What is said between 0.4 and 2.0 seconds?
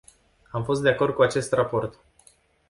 Am fost de acord cu acest raport.